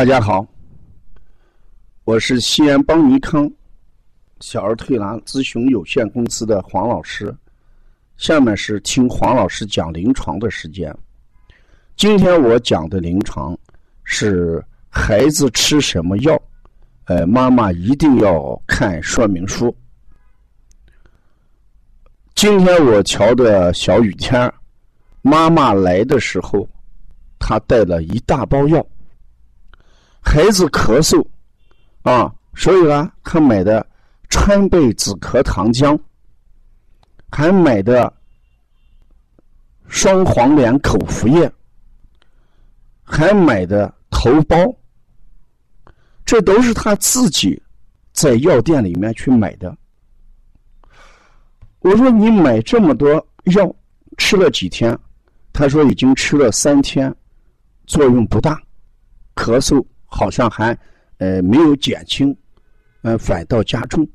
[0.00, 0.46] 大家好，
[2.04, 3.46] 我是西安邦尼康
[4.40, 7.36] 小儿推拿咨询有限公司的黄老师。
[8.16, 10.90] 下面是听黄老师讲临床的时间。
[11.96, 13.54] 今天我讲的临床
[14.02, 16.40] 是孩子吃什么药，
[17.04, 19.76] 呃，妈妈一定要看说明书。
[22.34, 24.50] 今天我瞧的小雨天，
[25.20, 26.66] 妈妈来的时候，
[27.38, 28.82] 她带了一大包药。
[30.22, 31.24] 孩子咳嗽，
[32.02, 33.84] 啊，所以呢，他买的
[34.28, 35.98] 川贝止咳糖浆，
[37.30, 38.12] 还买的
[39.88, 41.50] 双黄连口服液，
[43.02, 44.74] 还买的头孢，
[46.24, 47.60] 这都是他自己
[48.12, 49.76] 在药店里面去买的。
[51.80, 53.10] 我说你买这么多
[53.54, 53.74] 药，
[54.18, 54.96] 吃了几天？
[55.52, 57.12] 他说已经吃了三天，
[57.86, 58.60] 作用不大，
[59.34, 59.84] 咳嗽。
[60.10, 60.76] 好像还
[61.18, 62.36] 呃没有减轻，
[63.02, 64.06] 呃反倒加重。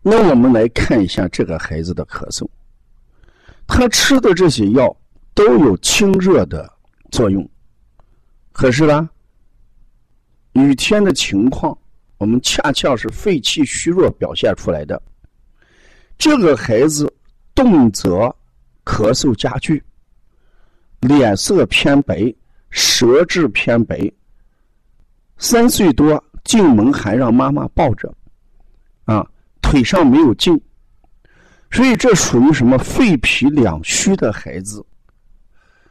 [0.00, 2.48] 那我们来看一下这个孩子的咳嗽，
[3.66, 4.96] 他吃的这些药
[5.34, 6.72] 都有清热的
[7.10, 7.46] 作用，
[8.52, 9.10] 可是呢，
[10.52, 11.76] 雨天的情况，
[12.18, 15.02] 我们恰恰是肺气虚弱表现出来的。
[16.16, 17.12] 这个孩子
[17.52, 18.34] 动则
[18.84, 19.82] 咳嗽加剧，
[21.00, 22.32] 脸色偏白，
[22.70, 24.10] 舌质偏白。
[25.38, 28.12] 三岁多进门还让妈妈抱着，
[29.04, 29.26] 啊，
[29.60, 30.60] 腿上没有劲，
[31.70, 34.84] 所以这属于什么肺脾两虚的孩子。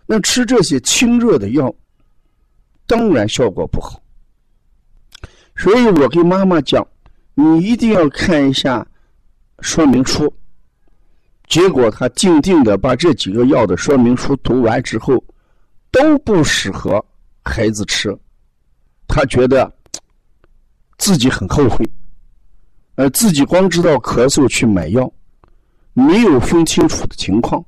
[0.05, 1.73] 那吃这些清热的药，
[2.87, 4.01] 当然效果不好。
[5.55, 6.85] 所以我跟妈妈讲，
[7.33, 8.85] 你一定要看一下
[9.61, 10.31] 说明书。
[11.47, 15.23] 结果他静静的把这几个药的说明书读完之后，
[15.91, 17.03] 都不适合
[17.43, 18.17] 孩子吃。
[19.07, 19.71] 他觉得
[20.97, 21.89] 自己很后悔，
[22.95, 25.11] 呃，自己光知道咳嗽去买药，
[25.93, 27.63] 没有分清楚的情况。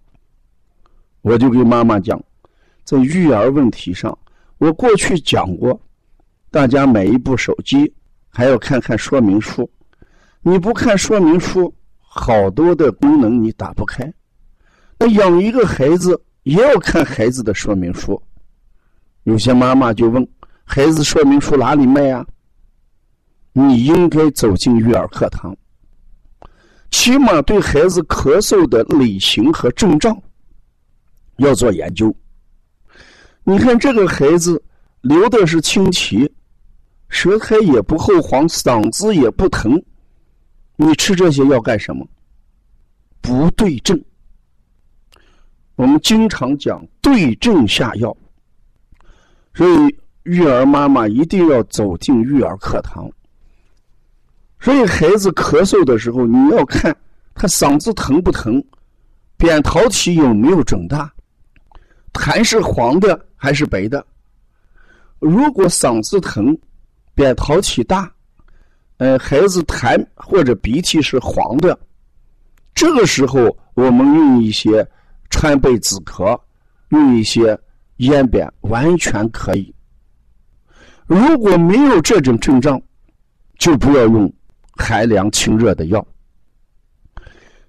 [1.21, 2.21] 我就给妈妈讲，
[2.83, 4.17] 在育儿问题上，
[4.57, 5.79] 我过去讲过，
[6.49, 7.93] 大家买一部手机
[8.29, 9.69] 还要看看说明书，
[10.41, 14.11] 你不看说明书，好多的功能你打不开。
[14.97, 18.21] 那养一个孩子也要看孩子的说明书，
[19.23, 20.27] 有些妈妈就问。
[20.69, 22.23] 孩子说明书哪里卖呀？
[23.53, 25.55] 你应该走进育儿课堂，
[26.91, 30.16] 起码对孩子咳嗽的类型和症状
[31.38, 32.16] 要做研究。
[33.44, 34.61] 你看这个孩子
[35.01, 36.31] 流的是清涕，
[37.07, 39.81] 舌苔也不厚黄，嗓子也不疼，
[40.75, 42.05] 你吃这些药干什么？
[43.22, 43.99] 不对症。
[45.75, 48.16] 我们经常讲对症下药，
[49.55, 49.97] 所以。
[50.27, 53.09] 育儿妈妈一定要走进育儿课堂。
[54.59, 56.95] 所以孩子咳嗽的时候，你要看
[57.33, 58.63] 他嗓子疼不疼，
[59.37, 61.11] 扁桃体有没有肿大，
[62.11, 64.05] 痰是黄的还是白的。
[65.19, 66.57] 如果嗓子疼，
[67.16, 68.11] 扁桃体大，
[68.97, 71.79] 呃，孩子痰或者鼻涕是黄的，
[72.75, 74.85] 这个时候我们用一些
[75.29, 76.39] 川贝止咳，
[76.89, 77.57] 用一些
[77.97, 79.73] 咽扁，完全可以。
[81.07, 82.81] 如果没有这种症状，
[83.57, 84.31] 就不要用
[84.75, 86.06] 寒凉清热的药。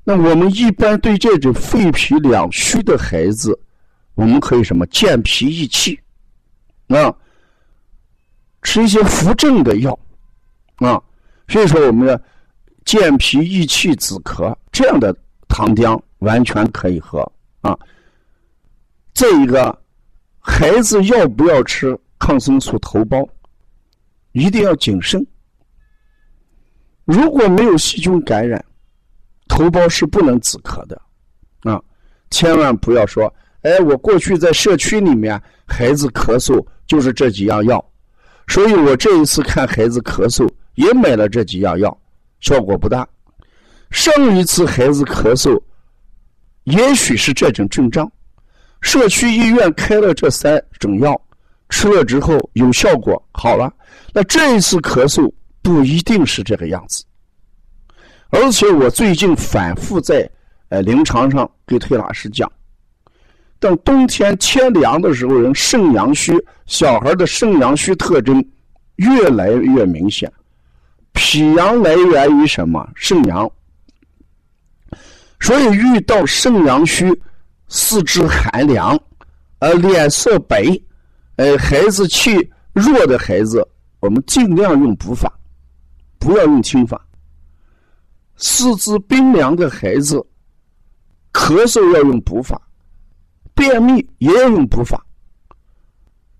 [0.03, 3.57] 那我们一般对这种肺脾两虚的孩子，
[4.15, 6.01] 我们可以什么健脾益气，
[6.89, 7.15] 啊，
[8.63, 9.97] 吃一些扶正的药，
[10.79, 11.01] 啊，
[11.47, 12.21] 所以说我们的
[12.85, 15.15] 健脾益气止咳这样的
[15.47, 17.21] 糖浆完全可以喝
[17.61, 17.79] 啊。
[19.15, 19.81] 这一个
[20.41, 21.97] 孩子要不要吃？
[22.21, 23.27] 抗生素头孢
[24.39, 25.27] 一定要谨慎。
[27.05, 28.65] 如果没有细菌感染，
[29.49, 31.01] 头孢是不能止咳的
[31.63, 31.81] 啊！
[32.31, 33.33] 千万不要说，
[33.63, 37.83] 哎，我过去在社区里面孩子咳嗽就是这几样药，
[38.47, 41.99] 所以我这一次看孩子咳嗽也买了这几样药，
[42.41, 43.09] 效果不大。
[43.91, 45.59] 上一次孩子咳嗽，
[46.65, 48.11] 也许是这种症状，
[48.83, 51.19] 社区医院开了这三种药。
[51.69, 53.73] 吃了之后有效果，好了。
[54.13, 55.31] 那这一次咳嗽
[55.63, 57.05] 不一定是这个样子。
[58.31, 60.29] 而且我最近反复在
[60.69, 62.51] 呃临床上给推拿师讲，
[63.59, 66.33] 等冬天天凉的时候，人肾阳虚，
[66.67, 68.45] 小孩的肾阳虚特征
[68.97, 70.31] 越来越明显。
[71.13, 72.87] 脾阳来源于什么？
[72.95, 73.51] 肾阳。
[75.41, 77.11] 所以遇到肾阳虚，
[77.69, 78.99] 四肢寒凉，
[79.61, 80.65] 呃脸色白。
[81.39, 82.33] 呃，孩子气
[82.73, 83.65] 弱的孩子，
[84.01, 85.33] 我们尽量用补法，
[86.19, 87.01] 不要用轻法。
[88.37, 90.17] 四肢冰凉的孩子，
[91.33, 92.61] 咳嗽要用补法，
[93.55, 95.01] 便秘也要用补法。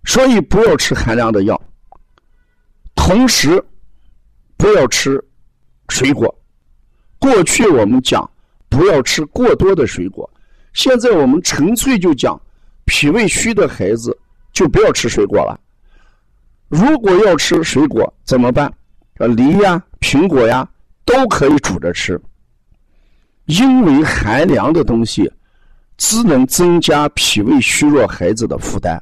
[0.05, 1.61] 所以不要吃寒凉的药，
[2.97, 3.65] 同时
[4.57, 5.25] 不要吃
[5.91, 6.37] 水果。
[7.21, 8.29] 过去我们讲
[8.69, 10.29] 不要吃过多的水果，
[10.73, 12.41] 现在我们纯粹就讲
[12.85, 14.19] 脾胃虚的孩子
[14.59, 15.57] 就不要吃水果了。
[16.67, 18.69] 如果要吃水果怎么办？
[19.37, 20.69] 梨呀、苹果呀
[21.05, 22.21] 都可以煮着吃，
[23.45, 25.31] 因为寒凉的东西
[25.97, 29.01] 只能增加脾胃虚弱孩子的负担。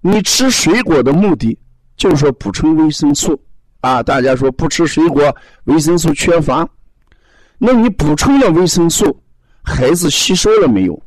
[0.00, 1.56] 你吃水果的目的
[1.96, 3.40] 就是说补充维生素
[3.80, 4.02] 啊！
[4.02, 5.32] 大家说不吃水果
[5.66, 6.68] 维生素缺乏，
[7.58, 9.22] 那你补充了维生素，
[9.62, 11.00] 孩子吸收了没有？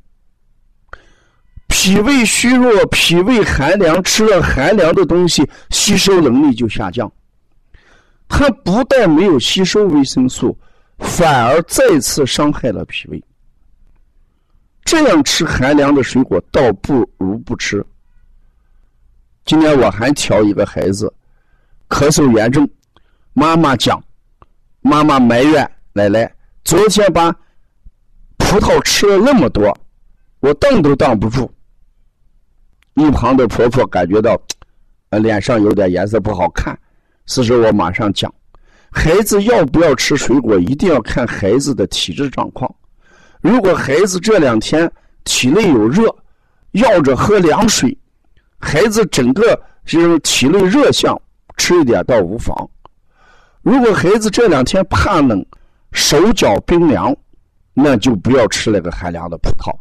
[1.69, 7.09] 脾胃虚弱、脾胃寒凉，吃了寒凉的东西，吸收能力就下降。
[8.27, 10.57] 他不但没有吸收维生素，
[10.97, 13.23] 反而再次伤害了脾胃。
[14.83, 17.85] 这样吃寒凉的水果，倒不如不吃。
[19.45, 21.11] 今天我还调一个孩子，
[21.87, 22.67] 咳嗽严重，
[23.33, 24.03] 妈妈讲，
[24.81, 26.29] 妈妈埋怨奶奶，
[26.63, 27.31] 昨天把
[28.37, 29.75] 葡萄吃了那么多，
[30.39, 31.51] 我挡都挡不住。
[32.95, 34.39] 一旁的婆婆感觉到，
[35.09, 36.77] 呃，脸上有点颜色不好看，
[37.25, 38.33] 此时我马上讲，
[38.91, 42.73] 孩子要不要吃水果，一定要看孩子的体质状况。
[43.41, 44.91] 如果孩子这两天
[45.23, 46.13] 体内有热，
[46.71, 47.97] 要着喝凉水。
[48.59, 51.19] 孩子整个就是体内热象，
[51.55, 52.69] 吃一点倒无妨。
[53.61, 55.45] 如果孩子这两天怕冷，
[55.93, 57.15] 手脚冰凉，
[57.73, 59.73] 那就不要吃那个寒凉的葡萄。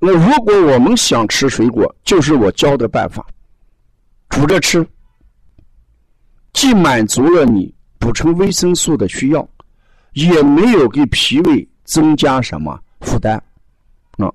[0.00, 3.24] 那如果我们想吃水果，就是我教的办法，
[4.30, 4.84] 煮着吃，
[6.52, 9.48] 既满足了你补充维生素的需要，
[10.14, 13.36] 也没有给脾胃增加什么负担。
[14.16, 14.32] 啊，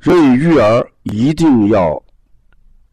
[0.00, 2.00] 所以育儿一定要。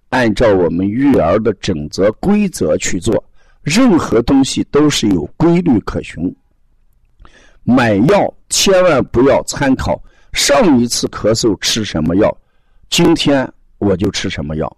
[0.09, 3.21] 按照我们育儿的准则规则去做，
[3.63, 6.33] 任何东西都是有规律可循。
[7.63, 10.01] 买药千万不要参考
[10.35, 12.37] 上一次咳嗽吃什么药，
[12.89, 14.77] 今天我就吃什么药。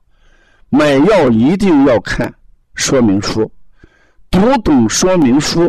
[0.70, 2.32] 买药一定要看
[2.76, 3.52] 说明书，
[4.30, 5.68] 读懂说明书，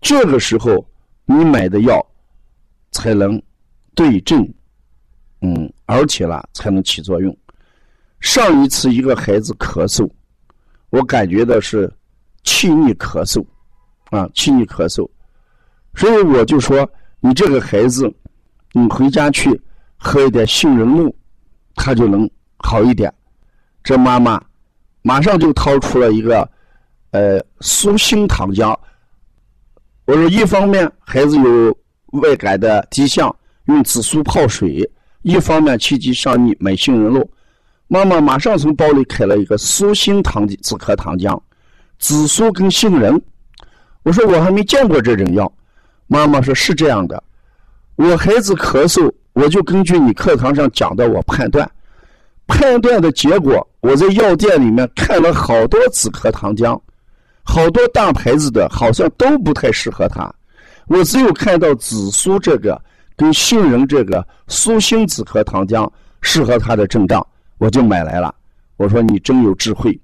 [0.00, 0.82] 这个时候
[1.26, 2.04] 你买的药
[2.90, 3.40] 才能
[3.94, 4.48] 对症，
[5.42, 7.36] 嗯，而且呢才能起作用。
[8.20, 10.08] 上一次一个孩子咳嗽，
[10.88, 11.92] 我感觉到是
[12.44, 13.44] 气逆咳嗽，
[14.04, 15.06] 啊，气逆咳嗽，
[15.94, 16.90] 所以我就说
[17.20, 18.10] 你这个孩子，
[18.72, 19.60] 你回家去
[19.96, 21.14] 喝一点杏仁露，
[21.74, 22.28] 他就能
[22.58, 23.12] 好一点。
[23.82, 24.42] 这妈妈
[25.02, 26.48] 马上就掏出了一个
[27.12, 28.76] 呃苏心糖浆，
[30.04, 31.78] 我说一方面孩子有
[32.20, 33.34] 外感的迹象，
[33.66, 34.82] 用紫苏泡水；
[35.22, 37.30] 一方面气机上逆，买杏仁露。
[37.88, 41.40] 妈妈马上从包里开了一个苏心糖的止咳糖浆，
[41.98, 43.20] 紫苏跟杏仁。
[44.02, 45.50] 我说我还没见过这种药。
[46.08, 47.22] 妈妈说是这样的，
[47.96, 51.68] 我孩子咳嗽，我就根据你课堂上讲的我判断，
[52.46, 56.78] 判断的结果，我在药店里面看了好多止咳糖浆，
[57.42, 60.30] 好多大牌子的，好像都不太适合他。
[60.88, 62.80] 我只有看到紫苏这个
[63.16, 67.26] 跟杏仁这个苏心止咳糖浆适合他的症状。
[67.58, 68.34] 我就买来了，
[68.76, 69.98] 我说你真有智慧，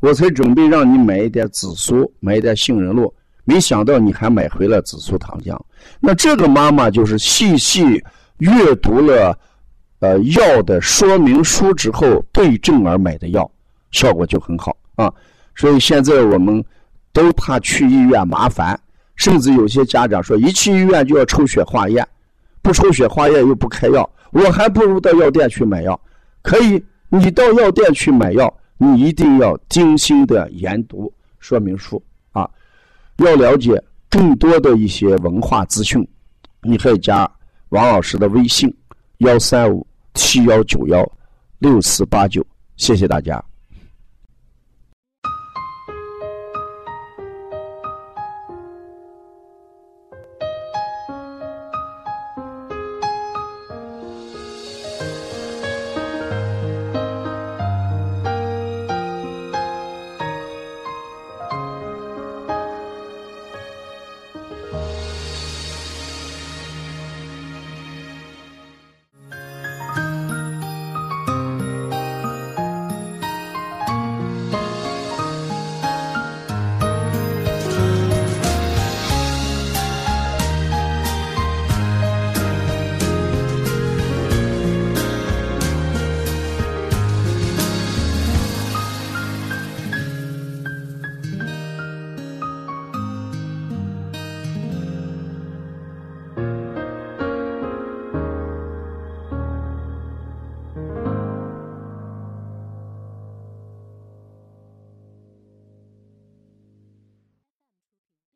[0.00, 3.12] 我才准备让你买一点紫苏，买一点杏仁露，
[3.44, 5.58] 没想到你还买回了紫苏糖浆。
[6.00, 8.02] 那这个妈妈就是细细
[8.38, 9.36] 阅读了
[10.00, 13.50] 呃药的说明书之后对症而买的药，
[13.90, 15.12] 效果就很好啊。
[15.54, 16.64] 所以现在我们
[17.12, 18.78] 都怕去医院麻烦，
[19.16, 22.06] 甚至有些家长说一去医院就要抽血化验，
[22.62, 26.00] 不抽血化验又不开药，我还不如到药店去买药。
[26.42, 32.02] 可以，你到药店去买药，你一定要精心的研读说明书！
[33.16, 36.06] 要了解更多的一些文化资讯，
[36.62, 37.30] 你可以加
[37.70, 38.72] 王老师的微信：
[39.18, 41.06] 幺三五七幺九幺
[41.58, 42.44] 六四八九。
[42.76, 43.42] 谢谢大家。